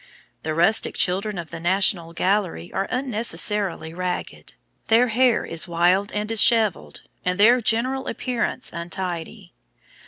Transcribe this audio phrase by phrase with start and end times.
[0.41, 4.55] The Rustic Children of the National Gallery are unnecessarily ragged;
[4.87, 9.53] their hair is wild and dishevelled, and their general appearance untidy.